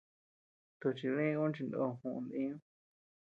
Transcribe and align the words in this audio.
Tochi 0.79 1.07
lï 1.17 1.27
ú 1.43 1.43
chindo 1.55 1.77
juʼu 2.01 2.11
diñu. 2.29 2.55